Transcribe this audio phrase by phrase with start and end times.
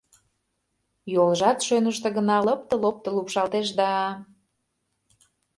[1.13, 3.91] Йолжат шӧныштӧ гына лыпте-лопто лупшалтеш да...